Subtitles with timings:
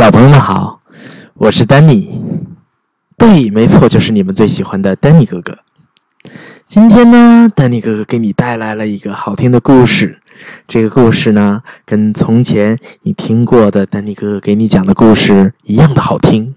[0.00, 0.80] 小朋友们好，
[1.34, 2.24] 我是丹尼。
[3.18, 5.58] 对，没错，就是你们最喜欢的丹尼哥哥。
[6.66, 10.18] 今天呢，丹尼哥哥给你带来了一个好听的故事。
[10.66, 16.54] 这个故事呢，跟从前你听过的丹尼哥哥给你讲的故事一样的好听。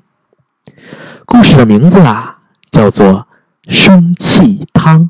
[1.25, 2.37] 故事的名字啊，
[2.71, 3.27] 叫做
[3.73, 5.09] 《生气汤》。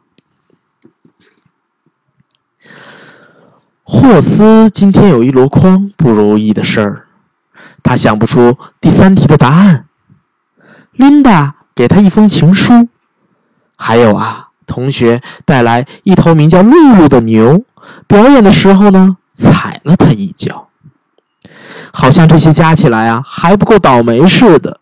[3.84, 7.03] 霍斯今天有一箩筐不如意的事儿。
[7.94, 9.86] 他想不出第三题的答案。
[10.94, 12.88] 琳达给他一封情书，
[13.78, 17.64] 还有啊，同学带来一头名叫露露的牛，
[18.08, 20.70] 表演的时候呢，踩了他一脚。
[21.92, 24.80] 好像这些加起来啊，还不够倒霉似的。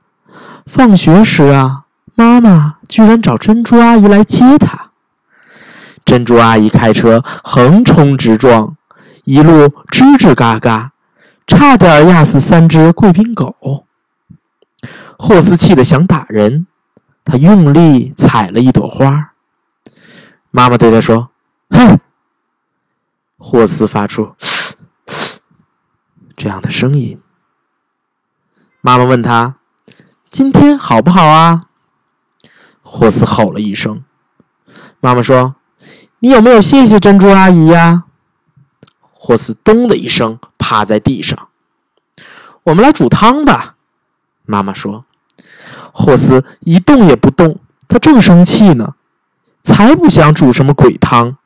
[0.66, 1.82] 放学时啊，
[2.16, 4.91] 妈妈居然找珍珠阿姨来接他。
[6.05, 8.77] 珍珠阿姨开车横冲直撞，
[9.26, 10.93] 一路吱吱嘎嘎。
[11.52, 13.86] 差点压死三只贵宾狗。
[15.20, 16.66] 霍斯气得想打人，
[17.26, 19.34] 他用力踩了一朵花。
[20.49, 21.30] 妈妈对他说
[21.70, 21.99] ：“哼！”
[23.38, 24.34] 霍斯发出
[26.38, 27.21] 这样的声音。
[28.80, 29.58] 妈妈问他
[30.32, 31.63] ：“今天好不好啊？”
[32.82, 34.04] 霍斯吼了一声。
[35.02, 35.55] 妈妈说
[36.20, 38.05] ：“你有没有谢谢珍珠阿姨呀？”
[39.24, 41.50] 霍斯咚的一声趴在地上。
[42.64, 43.76] 我们来煮汤吧，
[44.46, 45.05] 妈妈说。
[45.91, 48.96] 霍斯一动也不动，他正生气呢，
[49.62, 51.38] 才不想煮什么鬼汤。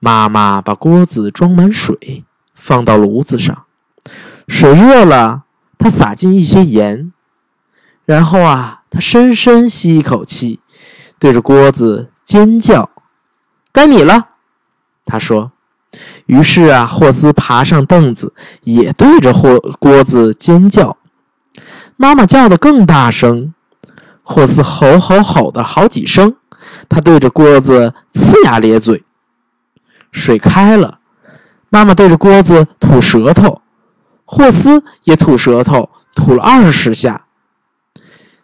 [0.00, 3.66] 妈妈把锅子装满水，放到炉子上，
[4.48, 5.44] 水热了，
[5.78, 7.12] 她撒进一些盐，
[8.04, 10.58] 然后啊，她深深吸一口气，
[11.20, 12.90] 对着锅子尖叫
[13.70, 14.30] ：“该你了！”
[15.06, 15.52] 她说。
[16.26, 20.96] 于是啊，霍斯爬上凳子，也对着火锅子尖叫。
[21.96, 23.54] 妈妈叫的更大声，
[24.22, 26.36] 霍斯吼吼吼的好几声，
[26.88, 29.02] 他对着锅子呲牙咧嘴。
[30.12, 31.00] 水开了，
[31.70, 33.62] 妈妈对着锅子吐舌头，
[34.24, 37.24] 霍斯也吐舌头，吐了二十下。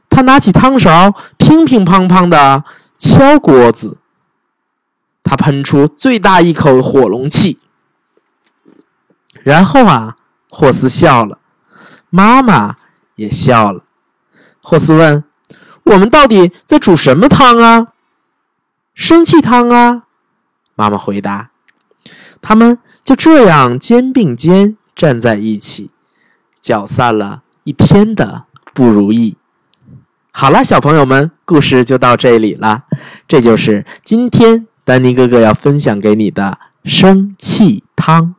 [0.08, 2.64] 他拿起汤勺，乒乒乓乓的
[2.98, 3.98] 敲锅子。
[5.24, 7.58] 他喷出最大一口火龙气，
[9.42, 10.16] 然后啊，
[10.50, 11.38] 霍斯笑了，
[12.10, 12.76] 妈妈
[13.16, 13.84] 也笑了。
[14.60, 15.24] 霍斯问
[15.84, 17.88] ：“我们到底在煮什么汤啊
[18.94, 20.02] ？”“生气汤啊！”
[20.76, 21.50] 妈妈回答。
[22.42, 25.90] 他们就这样肩并肩站在一起，
[26.60, 29.36] 搅散了一天的不如意。
[30.30, 32.84] 好了，小朋友们，故事就到这里了。
[33.26, 34.66] 这就是今天。
[34.84, 38.34] 丹尼哥哥要分享给你的生气汤。